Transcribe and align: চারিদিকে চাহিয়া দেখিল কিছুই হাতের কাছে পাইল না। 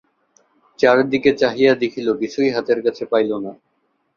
চারিদিকে 0.79 1.31
চাহিয়া 1.33 1.73
দেখিল 1.81 2.07
কিছুই 2.21 2.49
হাতের 2.55 2.79
কাছে 2.85 3.03
পাইল 3.11 3.31
না। 3.45 3.51